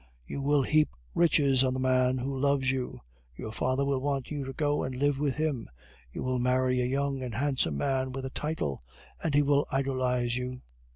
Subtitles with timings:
[0.25, 3.01] You will heap riches on the man who loves you.
[3.35, 5.69] Your father will want you to go and live with him.
[6.11, 8.81] You will marry a young and handsome man with a title,
[9.23, 10.61] and he will idolize you."